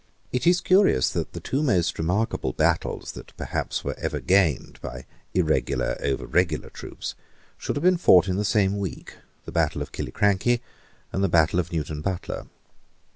[0.31, 5.05] It is curious that the two most remarkable battles that perhaps were ever gained by
[5.35, 7.13] irregular over regular troops
[7.59, 10.59] should have been fought in the same week; the battle of Killiecrankie,
[11.13, 12.47] and the battle of Newton Butler.